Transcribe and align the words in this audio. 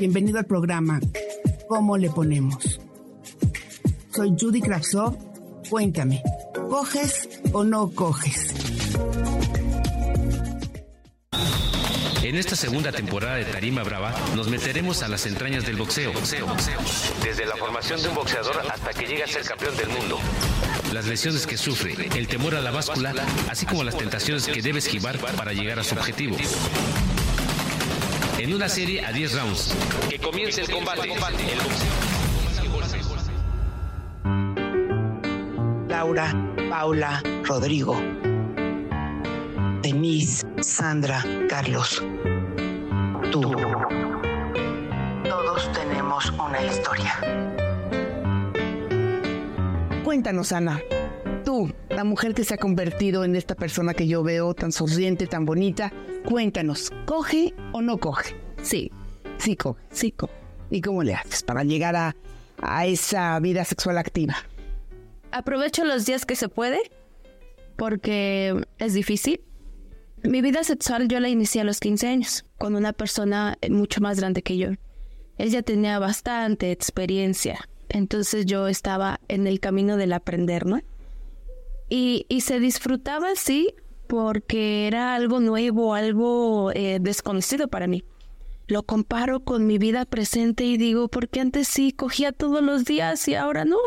Bienvenido 0.00 0.38
al 0.38 0.46
programa 0.46 0.98
¿Cómo 1.68 1.98
le 1.98 2.08
ponemos? 2.08 2.80
Soy 4.14 4.34
Judy 4.40 4.62
Kravsov. 4.62 5.14
Cuéntame, 5.68 6.22
¿coges 6.70 7.28
o 7.52 7.64
no 7.64 7.90
coges? 7.90 8.54
En 12.22 12.34
esta 12.34 12.56
segunda 12.56 12.90
temporada 12.92 13.36
de 13.36 13.44
Tarima 13.44 13.82
Brava 13.82 14.14
nos 14.34 14.48
meteremos 14.48 15.02
a 15.02 15.08
las 15.08 15.26
entrañas 15.26 15.66
del 15.66 15.76
boxeo. 15.76 16.14
boxeo, 16.14 16.46
boxeo. 16.46 16.78
Desde 17.22 17.44
la 17.44 17.56
formación 17.56 18.00
de 18.00 18.08
un 18.08 18.14
boxeador 18.14 18.56
hasta 18.72 18.94
que 18.94 19.04
llega 19.06 19.26
a 19.26 19.28
ser 19.28 19.42
campeón 19.42 19.76
del 19.76 19.90
mundo. 19.90 20.18
Las 20.94 21.06
lesiones 21.08 21.46
que 21.46 21.58
sufre, 21.58 22.08
el 22.16 22.26
temor 22.26 22.54
a 22.54 22.62
la 22.62 22.70
báscula, 22.70 23.12
así 23.50 23.66
como 23.66 23.84
las 23.84 23.98
tentaciones 23.98 24.46
que 24.46 24.62
debe 24.62 24.78
esquivar 24.78 25.18
para 25.18 25.52
llegar 25.52 25.78
a 25.78 25.84
su 25.84 25.94
objetivo. 25.94 26.38
En 28.40 28.54
una 28.54 28.70
serie 28.70 29.04
a 29.04 29.12
10 29.12 29.34
rounds. 29.34 29.76
Que 30.08 30.18
comience 30.18 30.62
el 30.62 30.70
combate. 30.70 31.02
El 31.02 31.18
Laura, 35.86 36.34
Paula, 36.70 37.22
Rodrigo, 37.44 38.00
Denise, 39.82 40.46
Sandra, 40.62 41.22
Carlos. 41.50 42.02
Tú. 43.30 43.42
Todos 45.28 45.70
tenemos 45.72 46.30
una 46.30 46.64
historia. 46.64 47.20
Cuéntanos, 50.02 50.50
Ana. 50.52 50.80
La 52.00 52.04
mujer 52.04 52.32
que 52.32 52.44
se 52.44 52.54
ha 52.54 52.56
convertido 52.56 53.24
en 53.24 53.36
esta 53.36 53.54
persona 53.54 53.92
que 53.92 54.06
yo 54.08 54.22
veo 54.22 54.54
tan 54.54 54.72
sonriente, 54.72 55.26
tan 55.26 55.44
bonita, 55.44 55.92
cuéntanos, 56.24 56.90
¿coge 57.04 57.52
o 57.74 57.82
no 57.82 57.98
coge? 57.98 58.34
Sí, 58.62 58.90
Sí, 59.36 59.54
coge. 59.54 59.82
sí, 59.90 60.10
co- 60.10 60.30
¿Y 60.70 60.80
cómo 60.80 61.02
le 61.02 61.12
haces 61.14 61.42
para 61.42 61.62
llegar 61.62 61.96
a, 61.96 62.16
a 62.62 62.86
esa 62.86 63.38
vida 63.40 63.66
sexual 63.66 63.98
activa? 63.98 64.34
Aprovecho 65.30 65.84
los 65.84 66.06
días 66.06 66.24
que 66.24 66.36
se 66.36 66.48
puede 66.48 66.78
porque 67.76 68.58
es 68.78 68.94
difícil. 68.94 69.42
Mi 70.22 70.40
vida 70.40 70.64
sexual 70.64 71.06
yo 71.06 71.20
la 71.20 71.28
inicié 71.28 71.60
a 71.60 71.64
los 71.64 71.80
15 71.80 72.06
años 72.08 72.46
con 72.56 72.76
una 72.76 72.94
persona 72.94 73.58
mucho 73.68 74.00
más 74.00 74.18
grande 74.18 74.40
que 74.40 74.56
yo. 74.56 74.68
Él 75.36 75.50
ya 75.50 75.60
tenía 75.60 75.98
bastante 75.98 76.72
experiencia, 76.72 77.68
entonces 77.90 78.46
yo 78.46 78.68
estaba 78.68 79.20
en 79.28 79.46
el 79.46 79.60
camino 79.60 79.98
del 79.98 80.14
aprender, 80.14 80.64
¿no? 80.64 80.80
Y, 81.90 82.24
y 82.30 82.40
se 82.40 82.60
disfrutaba 82.60 83.34
sí 83.34 83.74
porque 84.10 84.88
era 84.88 85.14
algo 85.14 85.38
nuevo, 85.38 85.94
algo 85.94 86.72
eh, 86.72 86.98
desconocido 87.00 87.68
para 87.68 87.86
mí. 87.86 88.02
Lo 88.66 88.82
comparo 88.82 89.40
con 89.40 89.66
mi 89.66 89.78
vida 89.78 90.04
presente 90.04 90.64
y 90.64 90.76
digo, 90.76 91.08
¿por 91.08 91.28
qué 91.28 91.40
antes 91.40 91.68
sí 91.68 91.92
cogía 91.92 92.32
todos 92.32 92.62
los 92.62 92.84
días 92.84 93.26
y 93.28 93.34
ahora 93.34 93.64
no? 93.64 93.78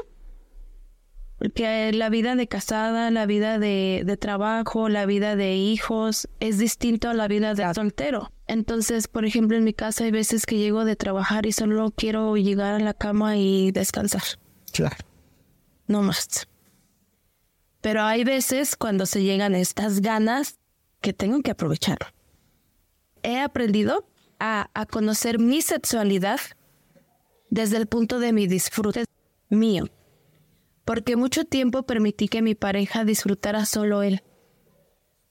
Porque 1.38 1.92
la 1.92 2.10
vida 2.10 2.36
de 2.36 2.48
casada, 2.48 3.12
la 3.12 3.26
vida 3.26 3.60
de, 3.60 4.04
de 4.06 4.18
trabajo, 4.18 4.88
la 4.88 5.06
vida 5.06 5.36
de 5.36 5.56
hijos 5.56 6.30
es 6.40 6.58
distinto 6.58 7.10
a 7.10 7.14
la 7.14 7.28
vida 7.28 7.54
de 7.54 7.74
soltero. 7.74 8.32
Entonces, 8.48 9.10
por 9.10 9.26
ejemplo, 9.26 9.58
en 9.58 9.66
mi 9.66 9.74
casa 9.74 10.06
hay 10.06 10.12
veces 10.12 10.46
que 10.46 10.58
llego 10.58 10.86
de 10.86 10.96
trabajar 10.96 11.46
y 11.46 11.52
solo 11.52 11.92
quiero 11.92 12.38
llegar 12.38 12.76
a 12.76 12.80
la 12.80 12.94
cama 12.94 13.36
y 13.36 13.72
descansar. 13.72 14.24
Claro. 14.72 14.96
No 15.88 16.02
más. 16.02 16.48
Pero 17.84 18.04
hay 18.04 18.24
veces 18.24 18.78
cuando 18.78 19.06
se 19.06 19.24
llegan 19.24 19.54
estas 19.56 20.00
ganas 20.00 20.58
que 21.02 21.12
tengo 21.12 21.42
que 21.42 21.52
aprovechar. 21.52 21.98
He 23.24 23.42
aprendido 23.42 24.08
a, 24.40 24.70
a 24.74 24.86
conocer 24.86 25.38
mi 25.38 25.62
sexualidad 25.62 26.40
desde 27.50 27.76
el 27.76 27.88
punto 27.88 28.20
de 28.20 28.32
mi 28.32 28.48
disfrute 28.48 29.04
mío. 29.50 29.90
Porque 30.86 31.18
mucho 31.18 31.44
tiempo 31.44 31.84
permití 31.84 32.30
que 32.30 32.42
mi 32.42 32.56
pareja 32.56 33.04
disfrutara 33.04 33.66
solo 33.66 34.02
él. 34.02 34.24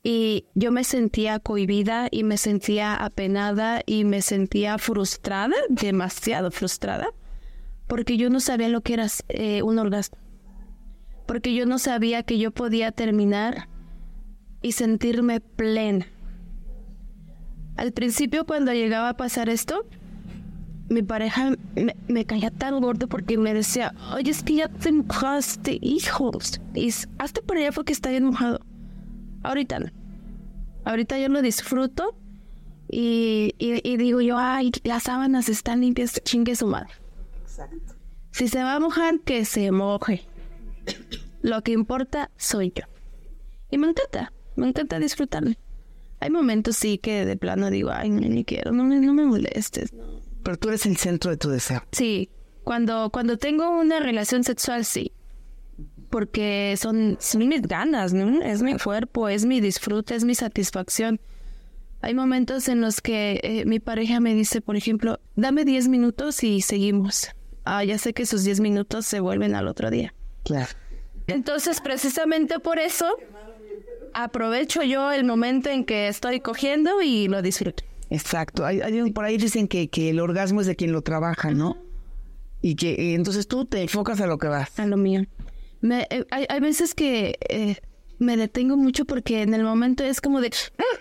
Y 0.03 0.45
yo 0.55 0.73
me 0.73 0.84
sentía 0.84 1.39
cohibida 1.39 2.09
y 2.11 2.23
me 2.23 2.37
sentía 2.37 2.95
apenada 2.95 3.81
y 3.87 4.05
me 4.05 4.21
sentía 4.21 4.77
frustrada, 4.77 5.57
demasiado 5.71 6.51
frustrada, 6.51 7.15
porque 7.87 8.19
yo 8.19 8.29
no 8.29 8.41
sabía 8.41 8.69
lo 8.69 8.83
que 8.83 8.93
era 8.93 9.07
eh, 9.31 9.63
un 9.63 9.79
orgasmo. 9.79 10.22
Porque 11.32 11.54
yo 11.54 11.65
no 11.65 11.78
sabía 11.78 12.22
que 12.25 12.37
yo 12.37 12.50
podía 12.50 12.93
terminar 12.93 13.66
y 14.60 14.72
sentirme 14.72 15.41
plena. 15.41 16.06
Al 17.78 17.93
principio 17.93 18.44
cuando 18.44 18.75
llegaba 18.75 19.09
a 19.09 19.16
pasar 19.16 19.48
esto, 19.48 19.87
mi 20.91 21.00
pareja 21.03 21.53
me, 21.75 21.97
me 22.06 22.26
caía 22.26 22.50
tan 22.50 22.78
gordo 22.82 23.09
porque 23.09 23.38
me 23.38 23.54
decía, 23.54 23.94
oye, 24.15 24.31
es 24.31 24.42
que 24.42 24.56
ya 24.56 24.69
te 24.69 24.92
mojaste, 24.92 25.78
hijos. 25.81 26.60
Y 26.75 26.91
hazte 27.16 27.41
para 27.41 27.60
allá 27.60 27.72
porque 27.72 27.94
está 27.94 28.10
bien 28.10 28.25
mojado. 28.26 28.60
Ahorita 29.42 29.78
no. 29.78 29.87
Ahorita 30.84 31.19
yo 31.19 31.31
lo 31.31 31.41
disfruto 31.41 32.15
y, 32.91 33.54
y- 33.59 33.81
y 33.91 33.97
digo 33.97 34.21
yo, 34.21 34.37
ay, 34.37 34.71
las 34.84 35.04
sábanas 35.04 35.48
están 35.48 35.81
limpias, 35.81 36.21
chingue 36.25 36.56
su 36.56 36.66
madre. 36.66 36.91
Si 38.32 38.48
se 38.48 38.62
va 38.62 38.75
a 38.75 38.81
mojar, 38.81 39.19
que 39.21 39.47
se 39.47 39.72
moje. 39.72 40.26
Lo 41.42 41.62
que 41.62 41.72
importa 41.72 42.30
soy 42.36 42.72
yo. 42.75 42.84
Y 43.70 43.78
me 43.78 43.88
encanta, 43.88 44.32
me 44.56 44.69
encanta 44.69 44.98
disfrutarlo. 44.98 45.53
Hay 46.20 46.30
momentos 46.30 46.76
sí 46.76 46.98
que 46.98 47.26
de 47.26 47.36
plano 47.36 47.69
digo, 47.69 47.91
ay, 47.91 48.10
no, 48.10 48.20
ni 48.20 48.44
quiero, 48.44 48.72
no 48.72 48.84
me, 48.84 49.00
no 49.00 49.12
me 49.12 49.25
molestes. 49.25 49.92
no. 49.92 50.22
Pero 50.42 50.56
tú 50.56 50.69
eres 50.69 50.86
el 50.86 50.97
centro 50.97 51.30
de 51.30 51.36
tu 51.36 51.48
deseo. 51.50 51.82
Sí, 51.92 52.28
cuando, 52.64 53.10
cuando 53.10 53.38
tengo 53.38 53.70
una 53.70 54.00
relación 54.00 54.44
sexual, 54.44 54.84
sí. 54.84 55.12
Porque 56.10 56.75
son, 56.78 57.16
son 57.20 57.48
mis 57.48 57.62
ganas, 57.62 58.12
¿no? 58.12 58.42
Es 58.42 58.62
mi 58.62 58.76
cuerpo, 58.76 59.28
es 59.28 59.44
mi 59.44 59.60
disfrute, 59.60 60.14
es 60.14 60.24
mi 60.24 60.34
satisfacción. 60.34 61.20
Hay 62.03 62.14
momentos 62.14 62.69
en 62.69 62.80
los 62.80 63.00
que 63.00 63.41
eh, 63.42 63.64
mi 63.64 63.78
pareja 63.78 64.20
me 64.20 64.34
dice, 64.34 64.60
por 64.60 64.76
ejemplo, 64.76 65.20
dame 65.36 65.64
10 65.64 65.88
minutos 65.88 66.42
y 66.42 66.60
seguimos. 66.60 67.28
Ah, 67.64 67.84
ya 67.84 67.97
sé 67.98 68.12
que 68.12 68.24
esos 68.24 68.42
10 68.42 68.60
minutos 68.60 69.06
se 69.06 69.20
vuelven 69.20 69.54
al 69.54 69.69
otro 69.69 69.91
día. 69.91 70.12
Claro. 70.42 70.70
Entonces, 71.32 71.81
precisamente 71.81 72.59
por 72.59 72.78
eso, 72.78 73.06
aprovecho 74.15 74.83
yo 74.83 75.10
el 75.12 75.24
momento 75.24 75.71
en 75.71 75.84
que 75.84 76.09
estoy 76.09 76.41
cogiendo 76.41 77.03
y 77.03 77.28
lo 77.28 77.42
disfruto. 77.42 77.84
Exacto. 78.10 78.65
Hay- 78.65 78.80
hay- 78.80 79.10
por 79.12 79.24
ahí 79.24 79.36
dicen 79.39 79.68
que, 79.68 79.89
que 79.89 80.10
el 80.10 80.21
orgasmo 80.21 80.60
es 80.60 80.66
de 80.66 80.77
quien 80.77 80.92
lo 80.92 81.03
trabaja, 81.03 81.51
¿no? 81.51 81.78
Y 82.60 82.77
que 82.77 82.91
eh, 82.92 83.15
entonces 83.15 83.48
tú 83.48 83.65
te 83.65 83.83
enfocas 83.83 84.21
a 84.21 84.27
lo 84.27 84.39
que 84.39 84.48
vas. 84.48 84.78
a 84.78 84.86
lo 84.86 84.97
mío. 84.97 85.22
Me, 85.80 86.07
eh, 86.10 86.24
hay, 86.30 86.47
hay 86.48 86.60
veces 86.60 86.95
que 86.95 87.39
eh, 87.48 87.77
me 88.18 88.36
detengo 88.36 88.77
mucho 88.77 89.04
porque 89.04 89.42
en 89.42 89.54
el 89.54 89.65
momento 89.65 90.04
es 90.04 90.21
como 90.21 90.41
de... 90.41 90.51
"Ah". 90.78 91.01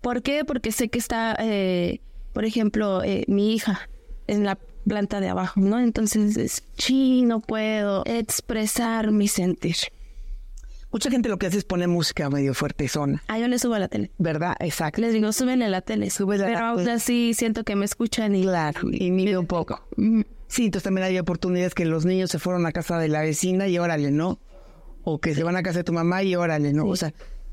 ¿Por 0.00 0.22
qué? 0.22 0.44
Porque 0.44 0.72
sé 0.72 0.88
que 0.88 0.98
está, 0.98 1.36
eh, 1.40 2.00
por 2.32 2.44
ejemplo, 2.44 3.02
eh, 3.02 3.24
mi 3.28 3.54
hija 3.54 3.88
en 4.26 4.44
la 4.44 4.58
planta 4.86 5.20
de 5.20 5.28
abajo, 5.28 5.60
¿no? 5.60 5.78
Entonces 5.80 6.36
es, 6.36 6.64
sí, 6.76 7.22
no 7.22 7.40
puedo 7.40 8.02
expresar 8.06 9.10
mi 9.12 9.28
sentir. 9.28 9.76
Mucha 10.90 11.10
gente 11.10 11.28
lo 11.30 11.38
que 11.38 11.46
hace 11.46 11.56
es 11.56 11.64
poner 11.64 11.88
música 11.88 12.28
medio 12.28 12.52
fuerte 12.52 12.86
zona, 12.86 13.22
Ah, 13.28 13.38
yo 13.38 13.48
le 13.48 13.58
subo 13.58 13.74
a 13.74 13.78
la 13.78 13.88
tele. 13.88 14.10
¿verdad? 14.18 14.54
Exacto. 14.60 15.00
Les 15.00 15.14
digo, 15.14 15.32
súbele 15.32 15.64
a 15.64 15.68
la 15.68 15.80
tele. 15.80 16.10
Súbele 16.10 16.44
a 16.44 16.48
la 16.48 16.54
Pero 16.54 16.66
aún 16.66 16.78
tele. 16.80 16.92
así 16.92 17.32
siento 17.34 17.64
que 17.64 17.76
me 17.76 17.86
escuchan 17.86 18.34
y... 18.34 18.42
Claro, 18.42 18.80
y 18.92 19.10
mide 19.10 19.38
un 19.38 19.46
poco. 19.46 19.80
Sí, 20.48 20.66
entonces 20.66 20.82
también 20.84 21.06
hay 21.06 21.18
oportunidades 21.18 21.72
que 21.74 21.86
los 21.86 22.04
niños 22.04 22.30
se 22.30 22.38
fueron 22.38 22.66
a 22.66 22.72
casa 22.72 22.98
de 22.98 23.08
la 23.08 23.22
vecina 23.22 23.68
y 23.68 23.78
órale, 23.78 24.10
¿no? 24.10 24.38
o 25.04 25.18
que 25.18 25.34
se 25.34 25.42
van 25.42 25.56
a 25.56 25.62
casa 25.64 25.78
de 25.78 25.84
tu 25.84 25.92
mamá 25.92 26.22
y 26.22 26.36
órale, 26.36 26.72
¿no? 26.72 26.86
O 26.86 26.94
sea, 26.94 27.12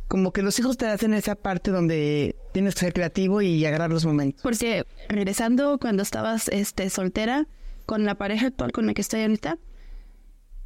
como 0.10 0.34
que 0.34 0.42
los 0.42 0.58
hijos 0.60 0.76
te 0.76 0.88
hacen 0.88 1.14
esa 1.14 1.36
parte 1.36 1.70
donde 1.70 2.36
tienes 2.52 2.74
que 2.74 2.82
ser 2.82 2.94
creativo 2.94 3.42
y 3.42 3.64
agarrar 3.66 3.92
los 3.92 4.06
momentos. 4.06 4.42
Porque 4.42 4.84
regresando 5.08 5.78
cuando 5.80 6.02
estabas 6.02 6.50
este, 6.50 6.90
soltera 6.90 7.48
con 7.86 8.06
la 8.06 8.16
pareja 8.16 8.48
actual 8.48 8.72
con 8.72 8.88
la 8.88 8.96
que 8.96 9.02
estoy 9.02 9.22
ahorita, 9.22 9.60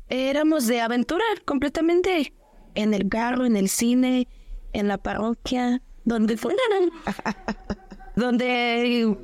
éramos 0.08 0.66
de 0.66 0.80
aventura 0.80 1.26
completamente 1.44 2.34
en 2.74 2.94
el 2.94 3.10
carro, 3.10 3.46
en 3.46 3.58
el 3.58 3.68
cine, 3.68 4.30
en 4.72 4.88
la 4.88 4.98
parroquia, 4.98 5.82
donde 6.06 6.38
fueran. 6.38 6.92
donde 8.16 9.18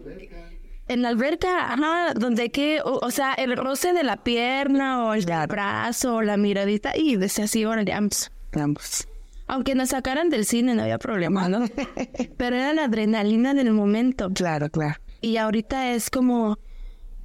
en 0.89 1.01
la 1.01 1.09
alberca, 1.09 1.71
ajá, 1.73 2.13
donde 2.13 2.51
que, 2.51 2.81
o, 2.83 3.09
sea, 3.09 3.33
el 3.35 3.55
roce 3.55 3.93
de 3.93 4.03
la 4.03 4.17
pierna 4.17 5.05
o 5.05 5.13
el 5.13 5.25
brazo 5.47 6.15
o 6.15 6.21
la 6.21 6.35
miradita 6.35 6.97
y 6.97 7.15
decía 7.15 7.45
así, 7.45 7.63
órale, 7.63 7.93
ambos. 7.93 8.31
Ambos. 8.51 9.07
Aunque 9.49 9.73
nos 9.73 9.89
sacaran 9.89 10.29
del 10.29 10.45
cine 10.45 10.75
no 10.75 10.83
había 10.83 10.99
problema, 10.99 11.49
¿no? 11.49 11.65
Pero 12.37 12.55
era 12.55 12.71
la 12.71 12.83
adrenalina 12.83 13.55
del 13.55 13.71
momento. 13.71 14.29
Claro, 14.31 14.69
claro. 14.69 15.01
Y 15.21 15.37
ahorita 15.37 15.91
es 15.93 16.11
como, 16.11 16.59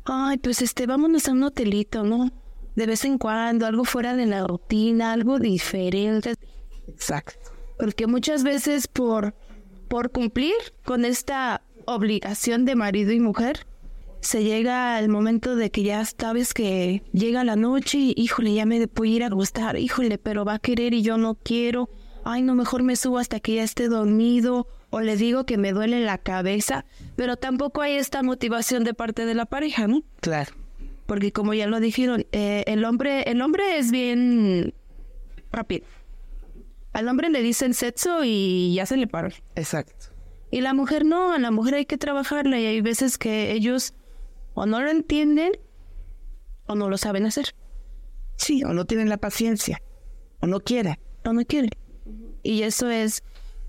ay, 0.06 0.38
pues 0.38 0.62
este, 0.62 0.86
vámonos 0.86 1.28
a 1.28 1.32
un 1.32 1.42
hotelito, 1.42 2.02
¿no? 2.02 2.30
De 2.76 2.86
vez 2.86 3.04
en 3.04 3.18
cuando, 3.18 3.66
algo 3.66 3.84
fuera 3.84 4.16
de 4.16 4.24
la 4.24 4.46
rutina, 4.46 5.12
algo 5.12 5.38
diferente. 5.38 6.34
Exacto. 6.88 7.52
Porque 7.78 8.06
muchas 8.06 8.42
veces 8.42 8.88
por, 8.88 9.34
por 9.88 10.10
cumplir 10.10 10.54
con 10.82 11.04
esta 11.04 11.60
obligación 11.84 12.64
de 12.64 12.74
marido 12.74 13.12
y 13.12 13.20
mujer, 13.20 13.66
se 14.20 14.42
llega 14.42 14.98
el 14.98 15.10
momento 15.10 15.56
de 15.56 15.70
que 15.70 15.82
ya 15.82 16.02
sabes 16.06 16.54
que 16.54 17.02
llega 17.12 17.44
la 17.44 17.56
noche 17.56 17.98
y 17.98 18.14
híjole, 18.16 18.54
ya 18.54 18.64
me 18.64 18.88
puedo 18.88 19.12
ir 19.12 19.24
a 19.24 19.28
gustar, 19.28 19.76
híjole, 19.76 20.16
pero 20.16 20.46
va 20.46 20.54
a 20.54 20.58
querer 20.58 20.94
y 20.94 21.02
yo 21.02 21.18
no 21.18 21.34
quiero, 21.34 21.90
ay, 22.24 22.42
no, 22.42 22.54
mejor 22.54 22.82
me 22.82 22.96
subo 22.96 23.18
hasta 23.18 23.40
que 23.40 23.54
ya 23.54 23.62
esté 23.62 23.88
dormido 23.88 24.66
o 24.90 25.00
le 25.00 25.16
digo 25.16 25.44
que 25.44 25.58
me 25.58 25.72
duele 25.72 26.04
la 26.04 26.18
cabeza, 26.18 26.84
pero 27.16 27.36
tampoco 27.36 27.82
hay 27.82 27.94
esta 27.94 28.22
motivación 28.22 28.84
de 28.84 28.94
parte 28.94 29.26
de 29.26 29.34
la 29.34 29.46
pareja, 29.46 29.86
¿no? 29.86 30.02
Claro. 30.20 30.52
Porque 31.06 31.32
como 31.32 31.52
ya 31.52 31.66
lo 31.66 31.80
dijeron, 31.80 32.26
eh, 32.32 32.64
el 32.66 32.84
hombre, 32.84 33.22
el 33.30 33.42
hombre 33.42 33.78
es 33.78 33.90
bien 33.90 34.72
rápido. 35.52 35.84
Al 36.92 37.08
hombre 37.08 37.28
le 37.28 37.42
dicen 37.42 37.74
sexo 37.74 38.20
y 38.24 38.74
ya 38.74 38.86
se 38.86 38.96
le 38.96 39.06
para. 39.06 39.30
Exacto. 39.56 40.06
Y 40.50 40.60
la 40.60 40.72
mujer 40.72 41.04
no, 41.04 41.32
a 41.32 41.38
la 41.38 41.50
mujer 41.50 41.74
hay 41.74 41.86
que 41.86 41.98
trabajarla 41.98 42.58
y 42.60 42.66
hay 42.66 42.80
veces 42.80 43.18
que 43.18 43.52
ellos 43.52 43.94
o 44.54 44.66
no 44.66 44.80
lo 44.80 44.90
entienden 44.90 45.52
o 46.66 46.74
no 46.74 46.88
lo 46.88 46.96
saben 46.96 47.26
hacer. 47.26 47.54
Sí, 48.36 48.62
o 48.64 48.72
no 48.72 48.84
tienen 48.84 49.08
la 49.08 49.16
paciencia, 49.16 49.82
o 50.40 50.46
no 50.46 50.60
quieren. 50.60 50.96
O 51.24 51.32
no 51.32 51.44
quieren. 51.44 51.70
Y 52.42 52.62
eso 52.62 52.90
es 52.90 53.22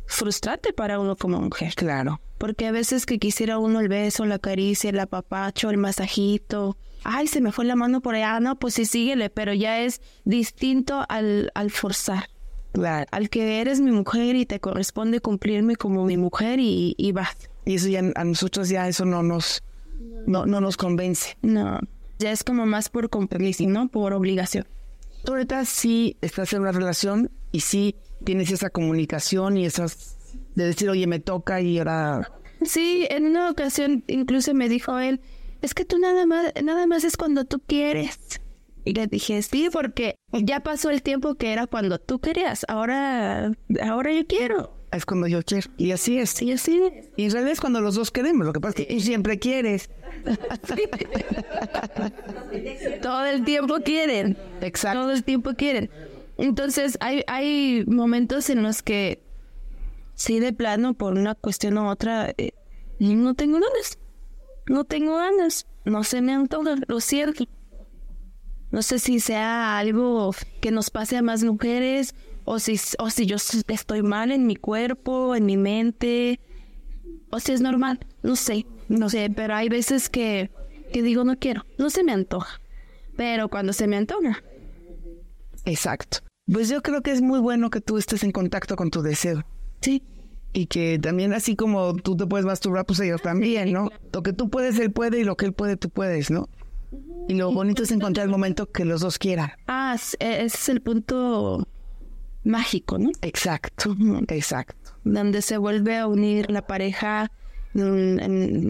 frustrante 0.05 0.73
para 0.73 0.99
uno 0.99 1.15
como 1.15 1.39
mujer. 1.39 1.73
Claro. 1.75 2.21
Porque 2.37 2.67
a 2.67 2.71
veces 2.71 3.05
que 3.05 3.17
quisiera 3.17 3.59
uno 3.59 3.79
el 3.79 3.87
beso, 3.87 4.25
la 4.25 4.39
caricia, 4.39 4.89
el 4.89 4.99
apapacho, 4.99 5.69
el 5.69 5.77
masajito. 5.77 6.77
Ay, 7.03 7.27
se 7.27 7.41
me 7.41 7.51
fue 7.51 7.65
la 7.65 7.75
mano 7.75 8.01
por 8.01 8.15
allá. 8.15 8.39
No, 8.39 8.57
pues 8.57 8.73
sí, 8.73 8.85
síguele, 8.85 9.29
pero 9.29 9.53
ya 9.53 9.79
es 9.81 10.01
distinto 10.25 11.05
al, 11.07 11.51
al 11.55 11.71
forzar. 11.71 12.29
Al 13.11 13.29
que 13.29 13.61
eres 13.61 13.79
mi 13.79 13.91
mujer 13.91 14.35
y 14.35 14.45
te 14.45 14.59
corresponde 14.59 15.21
cumplirme 15.21 15.77
como 15.77 16.03
mi 16.03 16.17
mujer 16.17 16.59
y, 16.59 16.93
y 16.97 17.13
vas. 17.13 17.35
Y 17.63 17.75
eso 17.75 17.87
ya 17.87 18.01
a 18.15 18.23
nosotros 18.23 18.67
ya 18.67 18.87
eso 18.87 19.05
no 19.05 19.23
nos 19.23 19.63
no, 20.27 20.45
no 20.45 20.59
nos 20.59 20.75
convence. 20.75 21.37
No, 21.41 21.79
ya 22.19 22.31
es 22.31 22.43
como 22.43 22.65
más 22.65 22.89
por 22.89 23.09
compromiso, 23.09 23.63
¿no? 23.67 23.87
Por 23.87 24.13
obligación. 24.13 24.67
Tú 25.23 25.33
ahorita 25.33 25.65
sí 25.65 26.17
estás 26.21 26.53
en 26.53 26.61
una 26.61 26.71
relación 26.71 27.31
y 27.51 27.61
sí 27.61 27.95
tienes 28.23 28.51
esa 28.51 28.69
comunicación 28.69 29.57
y 29.57 29.65
esas 29.65 30.17
de 30.55 30.65
decir, 30.65 30.89
oye, 30.89 31.07
me 31.07 31.19
toca 31.19 31.61
y 31.61 31.79
ahora... 31.79 32.31
Sí, 32.63 33.05
en 33.09 33.25
una 33.25 33.49
ocasión 33.49 34.03
incluso 34.07 34.53
me 34.53 34.69
dijo 34.69 34.99
él, 34.99 35.21
es 35.61 35.73
que 35.73 35.85
tú 35.85 35.99
nada 35.99 36.25
más, 36.25 36.53
nada 36.63 36.87
más 36.87 37.03
es 37.03 37.17
cuando 37.17 37.45
tú 37.45 37.59
quieres. 37.59 38.17
Y 38.85 38.93
le 38.93 39.07
dije, 39.07 39.41
sí, 39.41 39.69
porque 39.71 40.15
ya 40.31 40.61
pasó 40.61 40.91
el 40.91 41.01
tiempo 41.01 41.33
que 41.35 41.51
era 41.51 41.65
cuando 41.65 41.97
tú 41.97 42.19
querías. 42.19 42.65
Ahora, 42.67 43.51
ahora 43.81 44.13
yo 44.13 44.27
quiero. 44.27 44.77
Es 44.91 45.07
cuando 45.07 45.25
yo 45.27 45.41
quiero. 45.41 45.67
Y 45.77 45.91
así 45.91 46.19
es. 46.19 46.39
Y 46.41 46.51
así 46.51 46.79
Y 47.17 47.25
en 47.25 47.31
realidad 47.31 47.51
es 47.51 47.61
cuando 47.61 47.81
los 47.81 47.95
dos 47.95 48.11
queremos. 48.11 48.45
Lo 48.45 48.53
que 48.53 48.59
pasa 48.59 48.83
es 48.83 48.87
que 48.87 48.99
siempre 48.99 49.39
quieres. 49.39 49.89
Todo 53.01 53.25
el 53.25 53.43
tiempo 53.43 53.79
quieren. 53.83 54.37
Exacto. 54.61 55.01
Todo 55.01 55.13
el 55.13 55.23
tiempo 55.23 55.55
quieren. 55.55 55.89
Entonces, 56.37 56.97
hay, 56.99 57.23
hay 57.27 57.85
momentos 57.87 58.49
en 58.49 58.63
los 58.63 58.81
que, 58.81 59.23
sí, 60.13 60.39
de 60.39 60.53
plano, 60.53 60.93
por 60.93 61.13
una 61.13 61.35
cuestión 61.35 61.77
u 61.77 61.89
otra, 61.89 62.33
eh, 62.37 62.51
no 62.99 63.33
tengo 63.35 63.59
ganas. 63.59 63.99
No 64.67 64.83
tengo 64.83 65.15
ganas. 65.15 65.67
No 65.85 66.03
se 66.03 66.21
me 66.21 66.33
antoja. 66.33 66.75
Lo 66.87 66.99
cierto. 66.99 67.45
No 68.71 68.81
sé 68.81 68.99
si 68.99 69.19
sea 69.19 69.77
algo 69.77 70.31
que 70.59 70.71
nos 70.71 70.89
pase 70.89 71.17
a 71.17 71.21
más 71.21 71.43
mujeres 71.43 72.15
o 72.45 72.59
si, 72.59 72.79
o 72.99 73.09
si 73.09 73.25
yo 73.25 73.37
estoy 73.37 74.03
mal 74.03 74.31
en 74.31 74.47
mi 74.47 74.55
cuerpo, 74.55 75.35
en 75.35 75.45
mi 75.45 75.57
mente, 75.57 76.39
o 77.31 77.39
si 77.39 77.51
es 77.51 77.61
normal, 77.61 77.99
no 78.21 78.35
sé, 78.35 78.65
no 78.87 79.09
sé, 79.09 79.31
pero 79.35 79.55
hay 79.55 79.67
veces 79.67 80.09
que, 80.09 80.51
que 80.93 81.01
digo 81.01 81.23
no 81.23 81.37
quiero, 81.37 81.65
no 81.77 81.89
se 81.89 82.03
me 82.03 82.11
antoja, 82.11 82.61
pero 83.17 83.49
cuando 83.49 83.73
se 83.73 83.87
me 83.87 83.97
antoja. 83.97 84.43
Exacto. 85.65 86.19
Pues 86.51 86.69
yo 86.69 86.81
creo 86.81 87.01
que 87.01 87.11
es 87.11 87.21
muy 87.21 87.39
bueno 87.39 87.69
que 87.69 87.81
tú 87.81 87.97
estés 87.97 88.23
en 88.23 88.31
contacto 88.31 88.75
con 88.75 88.91
tu 88.91 89.01
deseo. 89.01 89.43
Sí. 89.81 90.03
Y 90.53 90.67
que 90.67 90.99
también 90.99 91.33
así 91.33 91.55
como 91.55 91.95
tú 91.95 92.15
te 92.15 92.25
puedes 92.27 92.45
masturbar, 92.45 92.85
pues 92.85 92.99
ellos 93.01 93.21
también, 93.21 93.73
¿no? 93.73 93.89
Lo 94.13 94.23
que 94.23 94.31
tú 94.31 94.49
puedes, 94.49 94.79
él 94.79 94.91
puede 94.91 95.19
y 95.19 95.23
lo 95.23 95.35
que 95.35 95.47
él 95.47 95.53
puede, 95.53 95.75
tú 95.75 95.89
puedes, 95.89 96.31
¿no? 96.31 96.47
Y 97.27 97.33
lo 97.33 97.51
bonito 97.51 97.83
es 97.83 97.91
encontrar 97.91 98.25
el 98.25 98.31
momento 98.31 98.71
que 98.71 98.85
los 98.85 99.01
dos 99.01 99.17
quieran. 99.17 99.51
Ah, 99.67 99.97
e, 100.19 100.45
ese 100.45 100.57
es 100.57 100.69
el 100.69 100.81
punto 100.81 101.67
mágico, 102.43 102.97
¿no? 102.99 103.09
Exacto, 103.21 103.95
exacto. 104.29 104.93
Donde 105.03 105.41
se 105.41 105.57
vuelve 105.57 105.97
a 105.97 106.07
unir 106.07 106.49
la 106.51 106.65
pareja 106.65 107.31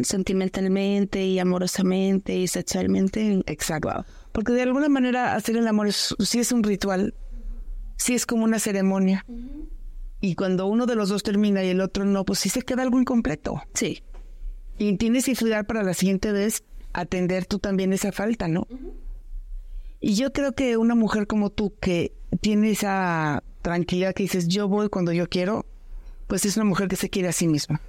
sentimentalmente 0.04 1.24
y 1.24 1.40
amorosamente 1.40 2.36
y 2.36 2.48
sexualmente. 2.48 3.44
Exacto. 3.46 4.06
Porque 4.32 4.54
de 4.54 4.64
alguna 4.64 4.90
manera 4.90 5.36
hacer 5.36 5.58
el 5.58 5.68
amor 5.68 5.88
es, 5.88 6.16
sí 6.20 6.40
es 6.40 6.52
un 6.52 6.64
ritual, 6.64 7.14
sí 7.98 8.16
es 8.16 8.26
como 8.26 8.44
una 8.44 8.60
ceremonia. 8.60 9.26
Y 10.22 10.36
cuando 10.36 10.68
uno 10.68 10.86
de 10.86 10.96
los 10.96 11.10
dos 11.10 11.24
termina 11.24 11.64
y 11.64 11.70
el 11.70 11.82
otro 11.82 12.04
no, 12.06 12.26
pues 12.26 12.40
sí 12.40 12.50
se 12.50 12.62
queda 12.64 12.82
algo 12.82 13.00
incompleto. 13.00 13.62
Sí. 13.74 14.04
Y 14.78 14.98
tienes 14.98 15.26
que 15.26 15.36
cuidar 15.36 15.66
para 15.66 15.84
la 15.84 15.94
siguiente 15.94 16.32
vez 16.32 16.64
atender 16.94 17.46
tú 17.46 17.60
también 17.60 17.94
esa 17.94 18.12
falta, 18.12 18.48
¿no? 18.48 18.68
Y 20.00 20.16
yo 20.16 20.34
creo 20.34 20.54
que 20.54 20.78
una 20.78 20.96
mujer 20.96 21.28
como 21.28 21.50
tú 21.50 21.74
que 21.80 22.14
tiene 22.42 22.72
esa 22.72 23.44
tranquilidad 23.62 24.14
que 24.14 24.24
dices, 24.24 24.48
yo 24.48 24.68
voy 24.68 24.90
cuando 24.90 25.12
yo 25.12 25.28
quiero, 25.28 25.66
pues 26.28 26.46
es 26.46 26.58
una 26.58 26.66
mujer 26.66 26.88
que 26.88 26.96
se 26.96 27.10
quiere 27.10 27.30
a 27.30 27.32
sí 27.32 27.48
misma. 27.48 27.82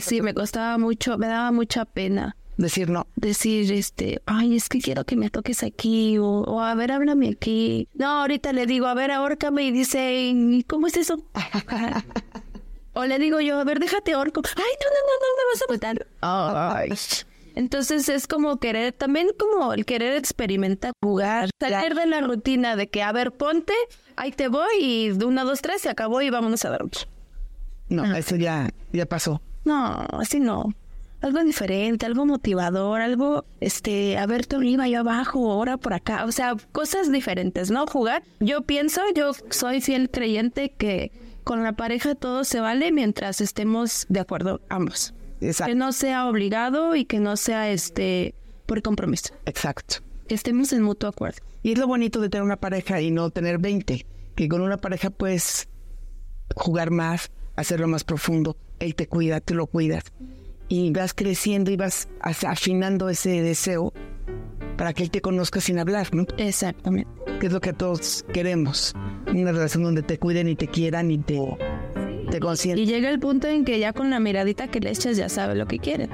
Sí, 0.00 0.22
me 0.22 0.34
costaba 0.34 0.78
mucho, 0.78 1.18
me 1.18 1.26
daba 1.26 1.52
mucha 1.52 1.84
pena. 1.84 2.36
Decir 2.56 2.88
no. 2.88 3.06
Decir, 3.16 3.70
este, 3.72 4.22
ay, 4.24 4.56
es 4.56 4.68
que 4.68 4.80
quiero 4.80 5.04
que 5.04 5.16
me 5.16 5.28
toques 5.28 5.62
aquí, 5.62 6.16
o, 6.18 6.62
a 6.62 6.74
ver, 6.74 6.90
háblame 6.90 7.28
aquí. 7.28 7.88
No, 7.94 8.22
ahorita 8.22 8.52
le 8.52 8.66
digo, 8.66 8.86
a 8.86 8.94
ver, 8.94 9.10
ahórcame, 9.10 9.64
y 9.64 9.72
dice, 9.72 10.64
¿cómo 10.66 10.86
es 10.86 10.96
eso? 10.96 11.22
o 12.94 13.04
le 13.04 13.18
digo 13.18 13.40
yo, 13.40 13.58
a 13.58 13.64
ver, 13.64 13.78
déjate 13.78 14.14
ahorco. 14.14 14.40
Ay, 14.44 14.54
no, 14.56 14.88
no, 14.90 15.00
no, 15.06 15.16
no 15.20 15.36
me 15.36 15.52
vas 15.52 15.62
a 15.62 15.72
matar. 15.72 16.06
Ay. 16.22 16.90
Entonces 17.56 18.08
es 18.10 18.26
como 18.26 18.58
querer, 18.58 18.92
también 18.92 19.28
como 19.38 19.72
el 19.72 19.86
querer 19.86 20.14
experimentar, 20.16 20.92
jugar, 21.02 21.48
salir 21.58 21.94
de 21.94 22.06
la 22.06 22.20
rutina 22.20 22.76
de 22.76 22.88
que, 22.88 23.02
a 23.02 23.12
ver, 23.12 23.32
ponte, 23.32 23.72
ahí 24.16 24.30
te 24.30 24.48
voy 24.48 24.76
y 24.78 25.08
de 25.08 25.24
una, 25.24 25.42
dos, 25.42 25.62
tres 25.62 25.80
se 25.80 25.88
acabó 25.88 26.20
y 26.20 26.28
vámonos 26.28 26.66
a 26.66 26.70
dormir. 26.70 26.92
No, 27.88 28.02
ah. 28.02 28.18
eso 28.18 28.36
ya, 28.36 28.68
ya 28.92 29.06
pasó. 29.06 29.40
No, 29.66 30.06
así 30.12 30.38
no. 30.40 30.72
Algo 31.20 31.42
diferente, 31.42 32.06
algo 32.06 32.24
motivador, 32.24 33.00
algo, 33.00 33.44
este, 33.60 34.16
a 34.16 34.26
ver, 34.26 34.46
tú 34.46 34.56
arriba, 34.56 34.86
yo 34.86 35.00
abajo, 35.00 35.50
ahora 35.50 35.76
por 35.76 35.92
acá. 35.92 36.24
O 36.24 36.30
sea, 36.30 36.54
cosas 36.70 37.10
diferentes, 37.10 37.70
¿no? 37.70 37.86
Jugar. 37.86 38.22
Yo 38.38 38.62
pienso, 38.62 39.00
yo 39.14 39.32
soy 39.50 39.80
fiel 39.80 40.08
creyente 40.08 40.70
que 40.70 41.10
con 41.42 41.64
la 41.64 41.72
pareja 41.72 42.14
todo 42.14 42.44
se 42.44 42.60
vale 42.60 42.92
mientras 42.92 43.40
estemos 43.40 44.06
de 44.08 44.20
acuerdo 44.20 44.60
ambos. 44.68 45.14
Que 45.40 45.74
no 45.74 45.92
sea 45.92 46.28
obligado 46.28 46.94
y 46.94 47.04
que 47.04 47.18
no 47.18 47.36
sea 47.36 47.70
este 47.70 48.34
por 48.64 48.80
compromiso. 48.82 49.34
Exacto. 49.46 49.96
Que 50.28 50.34
estemos 50.34 50.72
en 50.72 50.82
mutuo 50.82 51.08
acuerdo. 51.08 51.38
Y 51.62 51.72
es 51.72 51.78
lo 51.78 51.88
bonito 51.88 52.20
de 52.20 52.28
tener 52.28 52.44
una 52.44 52.56
pareja 52.56 53.00
y 53.00 53.10
no 53.10 53.30
tener 53.30 53.58
20, 53.58 54.06
que 54.36 54.48
con 54.48 54.60
una 54.60 54.76
pareja 54.76 55.10
puedes 55.10 55.68
jugar 56.54 56.90
más, 56.90 57.32
hacerlo 57.56 57.88
más 57.88 58.04
profundo, 58.04 58.56
él 58.80 58.94
te 58.94 59.06
cuida, 59.06 59.40
tú 59.40 59.54
lo 59.54 59.66
cuidas 59.66 60.04
y 60.68 60.90
vas 60.92 61.14
creciendo 61.14 61.70
y 61.70 61.76
vas 61.76 62.08
afinando 62.20 63.08
ese 63.08 63.42
deseo 63.42 63.92
para 64.76 64.92
que 64.92 65.02
él 65.02 65.10
te 65.10 65.20
conozca 65.20 65.60
sin 65.60 65.78
hablar, 65.78 66.14
¿no? 66.14 66.26
Exactamente. 66.36 67.10
Que 67.40 67.46
es 67.46 67.52
lo 67.52 67.60
que 67.60 67.72
todos 67.72 68.24
queremos. 68.32 68.94
Una 69.26 69.52
relación 69.52 69.82
donde 69.82 70.02
te 70.02 70.18
cuiden 70.18 70.48
y 70.48 70.56
te 70.56 70.68
quieran 70.68 71.10
y 71.10 71.18
te, 71.18 71.40
te 72.30 72.40
consientan. 72.40 72.82
Y 72.82 72.86
llega 72.86 73.08
el 73.08 73.18
punto 73.18 73.48
en 73.48 73.64
que 73.64 73.78
ya 73.78 73.92
con 73.92 74.10
la 74.10 74.20
miradita 74.20 74.68
que 74.68 74.80
le 74.80 74.90
echas 74.90 75.16
ya 75.16 75.28
sabe 75.28 75.54
lo 75.54 75.66
que 75.66 75.78
quieren. 75.78 76.10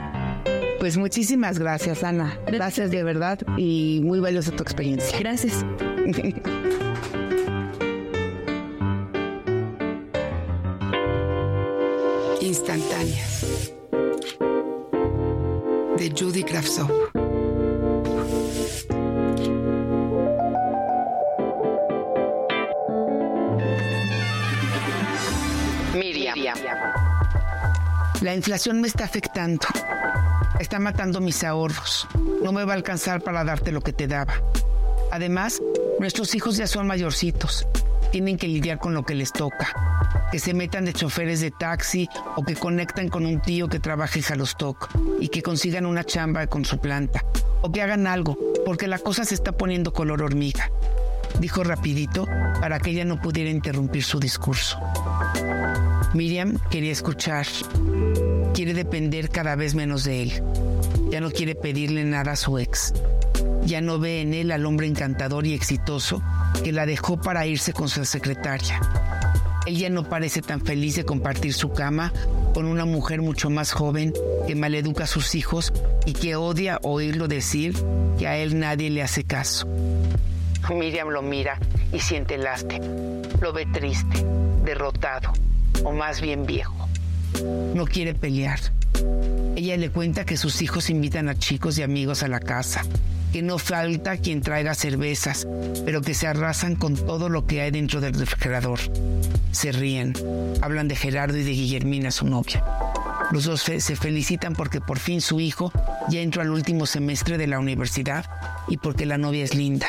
Pues 0.78 0.97
muchísimas 0.97 1.59
gracias, 1.59 2.02
Ana. 2.02 2.38
Gracias 2.47 2.90
de 2.90 3.04
verdad 3.04 3.38
y 3.57 4.00
muy 4.02 4.21
valiosa 4.21 4.52
tu 4.52 4.62
experiencia. 4.62 5.19
Gracias. 5.19 5.64
de 16.12 16.25
Judy 16.25 16.42
Kravtsov. 16.42 16.90
Miriam. 25.95 26.38
La 28.21 28.35
inflación 28.35 28.81
me 28.81 28.88
está 28.88 29.04
afectando. 29.04 29.66
Está 30.59 30.78
matando 30.78 31.21
mis 31.21 31.42
ahorros. 31.45 32.07
No 32.42 32.52
me 32.52 32.64
va 32.64 32.73
a 32.73 32.76
alcanzar 32.76 33.21
para 33.23 33.45
darte 33.45 33.73
lo 33.73 33.81
que 33.81 33.92
te 33.92 34.07
daba. 34.07 34.35
Además, 35.11 35.61
nuestros 35.99 36.35
hijos 36.35 36.57
ya 36.57 36.66
son 36.66 36.87
mayorcitos. 36.87 37.66
Tienen 38.11 38.37
que 38.37 38.49
lidiar 38.49 38.78
con 38.78 38.95
lo 38.95 39.04
que 39.04 39.14
les 39.14 39.33
toca. 39.33 40.12
Que 40.32 40.38
se 40.38 40.54
metan 40.54 40.86
de 40.86 40.94
choferes 40.94 41.40
de 41.40 41.50
taxi 41.50 42.08
o 42.36 42.42
que 42.42 42.56
conectan 42.56 43.08
con 43.08 43.26
un 43.26 43.40
tío 43.42 43.68
que 43.68 43.78
trabaja 43.78 44.16
en 44.16 44.22
Jalostoc 44.22 44.88
y 45.20 45.28
que 45.28 45.42
consigan 45.42 45.84
una 45.84 46.04
chamba 46.04 46.46
con 46.46 46.64
su 46.64 46.78
planta. 46.78 47.22
O 47.60 47.70
que 47.70 47.82
hagan 47.82 48.06
algo, 48.06 48.38
porque 48.64 48.88
la 48.88 48.98
cosa 48.98 49.26
se 49.26 49.34
está 49.34 49.52
poniendo 49.52 49.92
color 49.92 50.22
hormiga. 50.22 50.70
Dijo 51.38 51.62
rapidito 51.64 52.26
para 52.60 52.80
que 52.80 52.90
ella 52.90 53.04
no 53.04 53.20
pudiera 53.20 53.50
interrumpir 53.50 54.04
su 54.04 54.18
discurso. 54.18 54.78
Miriam 56.14 56.58
quería 56.70 56.92
escuchar. 56.92 57.46
Quiere 58.54 58.72
depender 58.72 59.28
cada 59.28 59.54
vez 59.54 59.74
menos 59.74 60.04
de 60.04 60.22
él. 60.22 60.42
Ya 61.10 61.20
no 61.20 61.30
quiere 61.30 61.54
pedirle 61.54 62.04
nada 62.04 62.32
a 62.32 62.36
su 62.36 62.58
ex. 62.58 62.94
Ya 63.64 63.80
no 63.80 63.98
ve 63.98 64.22
en 64.22 64.32
él 64.32 64.50
al 64.50 64.64
hombre 64.64 64.86
encantador 64.86 65.46
y 65.46 65.52
exitoso 65.52 66.22
que 66.64 66.72
la 66.72 66.86
dejó 66.86 67.20
para 67.20 67.46
irse 67.46 67.72
con 67.72 67.88
su 67.88 68.04
secretaria. 68.04 68.80
Él 69.66 69.78
ya 69.78 69.90
no 69.90 70.02
parece 70.04 70.42
tan 70.42 70.61
feliz 70.61 70.97
de 70.97 71.04
compartir 71.04 71.54
su 71.54 71.73
cama 71.73 72.12
con 72.52 72.66
una 72.66 72.85
mujer 72.85 73.23
mucho 73.23 73.49
más 73.49 73.73
joven 73.73 74.12
que 74.47 74.54
maleduca 74.54 75.04
a 75.04 75.07
sus 75.07 75.35
hijos 75.35 75.73
y 76.04 76.12
que 76.14 76.37
odia 76.37 76.78
oírlo 76.83 77.28
decir 77.28 77.75
que 78.19 78.26
a 78.26 78.37
él 78.37 78.59
nadie 78.59 78.90
le 78.90 79.02
hace 79.02 79.25
caso. 79.25 79.66
Miriam 80.71 81.09
lo 81.09 81.23
mira 81.23 81.59
y 81.92 82.00
siente 82.00 82.38
lástima. 82.38 82.85
Lo 83.40 83.52
ve 83.52 83.66
triste, 83.73 84.25
derrotado, 84.64 85.33
o 85.85 85.92
más 85.92 86.21
bien 86.21 86.47
viejo. 86.47 86.88
No 87.75 87.87
quiere 87.87 88.14
pelear. 88.14 88.61
Ella 89.57 89.76
le 89.76 89.90
cuenta 89.90 90.25
que 90.25 90.37
sus 90.37 90.62
hijos 90.62 90.90
invitan 90.90 91.28
a 91.28 91.38
chicos 91.38 91.78
y 91.78 91.83
amigos 91.83 92.23
a 92.23 92.28
la 92.28 92.40
casa, 92.40 92.85
que 93.32 93.42
no 93.42 93.58
falta 93.58 94.18
quien 94.18 94.42
traiga 94.42 94.74
cervezas, 94.74 95.48
pero 95.84 96.02
que 96.02 96.14
se 96.14 96.26
arrasan 96.26 96.76
con 96.76 96.94
todo 96.94 97.28
lo 97.28 97.46
que 97.46 97.62
hay 97.62 97.70
dentro 97.70 98.00
del 98.00 98.14
refrigerador. 98.14 98.78
Se 99.52 99.72
ríen, 99.72 100.12
hablan 100.60 100.88
de 100.88 100.96
Gerardo 100.96 101.38
y 101.38 101.42
de 101.42 101.52
Guillermina, 101.52 102.10
su 102.10 102.26
novia. 102.26 102.62
Los 103.30 103.44
dos 103.44 103.62
se 103.62 103.96
felicitan 103.96 104.54
porque 104.54 104.82
por 104.82 104.98
fin 104.98 105.22
su 105.22 105.40
hijo 105.40 105.72
ya 106.10 106.20
entró 106.20 106.42
al 106.42 106.50
último 106.50 106.84
semestre 106.84 107.38
de 107.38 107.46
la 107.46 107.58
universidad 107.58 108.26
y 108.68 108.76
porque 108.76 109.06
la 109.06 109.16
novia 109.16 109.44
es 109.44 109.54
linda. 109.54 109.86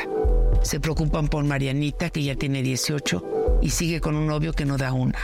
Se 0.62 0.80
preocupan 0.80 1.28
por 1.28 1.44
Marianita, 1.44 2.10
que 2.10 2.24
ya 2.24 2.36
tiene 2.36 2.64
18 2.64 3.60
y 3.62 3.70
sigue 3.72 4.00
con 4.00 4.16
un 4.16 4.28
novio 4.28 4.54
que 4.54 4.66
no 4.66 4.78
da 4.78 4.94
una. 4.94 5.20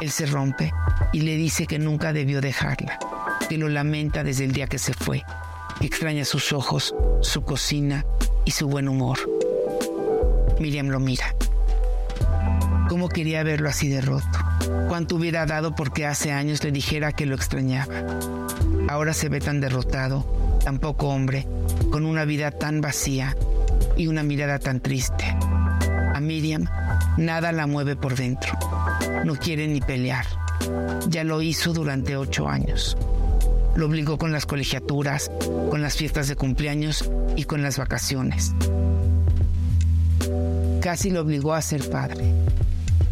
Él 0.00 0.10
se 0.10 0.26
rompe 0.26 0.72
y 1.12 1.20
le 1.20 1.36
dice 1.36 1.66
que 1.66 1.78
nunca 1.78 2.12
debió 2.12 2.40
dejarla, 2.40 2.98
que 3.48 3.58
lo 3.58 3.68
lamenta 3.68 4.24
desde 4.24 4.44
el 4.44 4.52
día 4.52 4.66
que 4.66 4.78
se 4.78 4.92
fue, 4.92 5.22
extraña 5.86 6.24
sus 6.24 6.52
ojos, 6.52 6.94
su 7.20 7.42
cocina 7.42 8.04
y 8.44 8.50
su 8.50 8.68
buen 8.68 8.88
humor. 8.88 9.18
Miriam 10.58 10.88
lo 10.88 11.00
mira. 11.00 11.34
¿Cómo 12.88 13.08
quería 13.08 13.42
verlo 13.42 13.68
así 13.68 13.88
de 13.88 14.00
roto? 14.00 14.26
¿Cuánto 14.88 15.16
hubiera 15.16 15.46
dado 15.46 15.74
porque 15.74 16.06
hace 16.06 16.32
años 16.32 16.64
le 16.64 16.72
dijera 16.72 17.12
que 17.12 17.26
lo 17.26 17.34
extrañaba? 17.34 17.94
Ahora 18.88 19.12
se 19.12 19.28
ve 19.28 19.40
tan 19.40 19.60
derrotado, 19.60 20.24
tan 20.64 20.78
poco 20.78 21.08
hombre, 21.08 21.46
con 21.90 22.06
una 22.06 22.24
vida 22.24 22.50
tan 22.50 22.80
vacía 22.80 23.36
y 23.96 24.06
una 24.06 24.22
mirada 24.22 24.58
tan 24.58 24.80
triste. 24.80 25.24
A 26.14 26.20
Miriam 26.20 26.64
nada 27.18 27.52
la 27.52 27.66
mueve 27.66 27.94
por 27.96 28.16
dentro. 28.16 28.52
No 29.24 29.36
quiere 29.36 29.68
ni 29.68 29.80
pelear. 29.80 30.24
Ya 31.08 31.24
lo 31.24 31.42
hizo 31.42 31.72
durante 31.72 32.16
ocho 32.16 32.48
años. 32.48 32.96
Lo 33.76 33.86
obligó 33.86 34.18
con 34.18 34.32
las 34.32 34.46
colegiaturas, 34.46 35.30
con 35.70 35.82
las 35.82 35.96
fiestas 35.96 36.28
de 36.28 36.36
cumpleaños 36.36 37.10
y 37.36 37.44
con 37.44 37.62
las 37.62 37.78
vacaciones. 37.78 38.52
Casi 40.80 41.10
lo 41.10 41.22
obligó 41.22 41.54
a 41.54 41.62
ser 41.62 41.88
padre. 41.88 42.24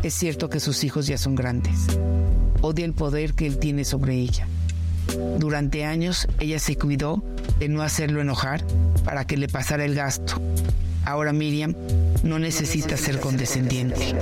Es 0.02 0.14
cierto 0.14 0.48
que 0.48 0.60
sus 0.60 0.84
hijos 0.84 1.06
ya 1.06 1.18
son 1.18 1.34
grandes. 1.34 1.86
Odia 2.60 2.84
el 2.84 2.92
poder 2.92 3.34
que 3.34 3.46
él 3.46 3.58
tiene 3.58 3.84
sobre 3.84 4.14
ella. 4.14 4.46
Durante 5.38 5.84
años 5.84 6.26
ella 6.40 6.58
se 6.58 6.76
cuidó 6.76 7.22
de 7.58 7.68
no 7.68 7.82
hacerlo 7.82 8.20
enojar 8.20 8.64
para 9.04 9.26
que 9.26 9.36
le 9.36 9.48
pasara 9.48 9.84
el 9.84 9.94
gasto. 9.94 10.40
Ahora 11.04 11.32
Miriam 11.32 11.74
no 12.22 12.38
necesita 12.38 12.96
ser 12.96 13.20
condescendiente. 13.20 14.14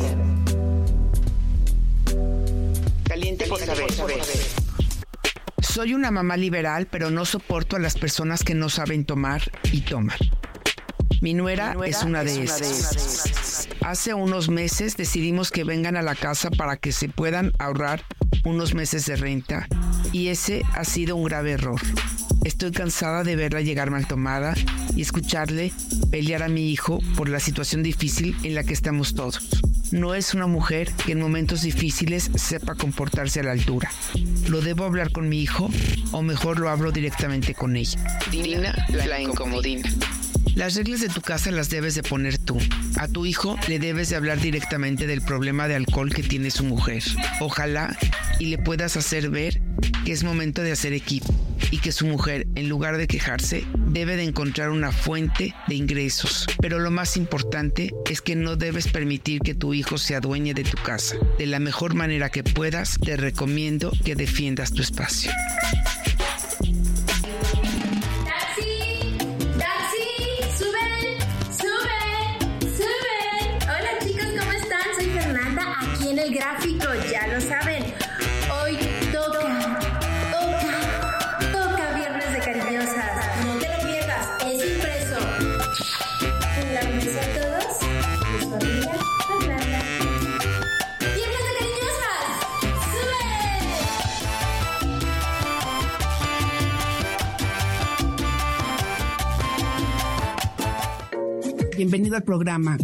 Caliente 3.05 3.47
por 3.47 3.61
saber. 3.61 4.64
Soy 5.75 5.93
una 5.93 6.13
mamá 6.13 6.37
liberal, 6.37 6.87
pero 6.89 7.11
no 7.11 7.25
soporto 7.25 7.75
a 7.75 7.81
las 7.81 7.97
personas 7.97 8.45
que 8.45 8.55
no 8.55 8.69
saben 8.69 9.05
tomar 9.05 9.43
y 9.73 9.81
toman. 9.81 10.17
Mi 11.21 11.35
nuera, 11.35 11.75
es 11.85 12.05
una 12.05 12.23
de 12.23 12.45
esas. 12.45 13.69
Hace 13.81 14.15
unos 14.15 14.49
meses 14.49 14.97
decidimos 14.97 15.51
que 15.51 15.65
vengan 15.65 15.97
a 15.97 16.03
la 16.03 16.15
casa 16.15 16.53
para 16.53 16.77
que 16.77 16.93
se 16.93 17.09
puedan 17.09 17.51
ahorrar 17.59 18.05
unos 18.45 18.73
meses 18.73 19.07
de 19.07 19.17
renta 19.17 19.67
y 20.13 20.29
ese 20.29 20.63
ha 20.75 20.85
sido 20.85 21.17
un 21.17 21.25
grave 21.25 21.51
error. 21.51 21.81
Estoy 22.45 22.71
cansada 22.71 23.25
de 23.25 23.35
verla 23.35 23.61
llegar 23.61 23.91
mal 23.91 24.07
tomada 24.07 24.55
y 24.95 25.03
escucharle 25.03 25.73
pelear 26.09 26.45
a 26.45 26.49
mi 26.49 26.71
hijo 26.71 27.01
por 27.17 27.29
la 27.29 27.41
situación 27.41 27.83
difícil 27.83 28.37
en 28.45 28.55
la 28.55 28.63
que 28.63 28.75
estamos 28.75 29.17
todos. 29.17 29.74
No 29.93 30.15
es 30.15 30.35
una 30.35 30.47
mujer 30.47 30.91
que 31.05 31.13
en 31.13 31.21
momentos 31.21 31.63
difíciles 31.63 32.31
sepa 32.35 32.75
comportarse 32.75 33.41
a 33.41 33.45
la 33.45 33.53
altura. 33.53 33.91
¿Lo 34.49 34.61
debo 34.61 34.85
hablar 34.85 35.13
con 35.13 35.29
mi 35.29 35.41
hijo 35.41 35.71
o 36.13 36.23
mejor 36.23 36.59
lo 36.59 36.69
hablo 36.69 36.91
directamente 36.91 37.55
con 37.55 37.77
ella? 37.77 37.99
Dina, 38.31 38.75
la 38.89 39.21
incomodina. 39.21 39.89
Las 40.55 40.77
reglas 40.77 41.01
de 41.01 41.09
tu 41.09 41.21
casa 41.21 41.51
las 41.51 41.69
debes 41.69 41.95
de 41.97 42.03
poner 42.03 42.39
tú. 42.39 42.59
A 42.97 43.09
tu 43.09 43.27
hijo 43.27 43.59
le 43.69 43.79
debes 43.79 44.11
de 44.11 44.17
hablar 44.17 44.41
directamente 44.41 45.07
del 45.07 45.21
problema 45.21 45.67
de 45.67 45.75
alcohol 45.75 46.15
que 46.15 46.23
tiene 46.23 46.51
su 46.51 46.65
mujer. 46.65 47.03
Ojalá 47.41 47.97
y 48.39 48.47
le 48.47 48.59
puedas 48.59 48.97
hacer 48.97 49.31
ver 49.31 49.61
que 50.05 50.13
es 50.13 50.23
momento 50.23 50.63
de 50.63 50.73
hacer 50.73 50.93
equipo 50.93 51.35
y 51.71 51.79
que 51.79 51.93
su 51.93 52.07
mujer, 52.07 52.47
en 52.55 52.69
lugar 52.69 52.97
de 52.97 53.07
quejarse, 53.07 53.65
debe 53.77 54.17
de 54.17 54.25
encontrar 54.25 54.71
una 54.71 54.93
fuente 54.93 55.55
de 55.67 55.75
ingresos. 55.75 56.47
Pero 56.61 56.79
lo 56.79 56.91
más 56.91 57.17
importante 57.17 57.93
es 58.11 58.21
que 58.21 58.37
no 58.37 58.57
debes 58.57 58.89
permitir 58.89 59.41
que 59.41 59.55
tu 59.55 59.75
hijo 59.75 59.99
se 59.99 60.15
adueñe 60.15 60.55
de 60.55 60.65
tu 60.65 60.77
casa. 60.83 61.17
De 61.39 61.47
la 61.47 61.59
mejor 61.59 61.95
manera 61.95 62.31
que 62.31 62.45
puedas, 62.45 62.99
te 62.99 63.17
recomiendo 63.17 63.93
que 64.05 64.15
defiendas 64.15 64.73
tu 64.73 64.83
espacio. 64.83 65.31
Bienvenido 101.85 102.17
al 102.17 102.23
programa 102.23 102.79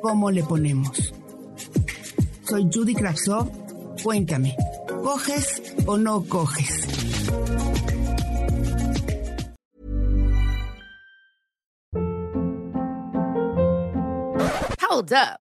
¿Cómo 0.00 0.30
le 0.30 0.42
ponemos? 0.42 1.12
Soy 2.48 2.70
Judy 2.72 2.94
Kravsov. 2.94 3.50
Cuéntame, 4.02 4.56
¿coges 5.04 5.60
o 5.84 5.98
no 5.98 6.24
coges? 6.24 6.88
Hold 14.88 15.12
up. 15.12 15.49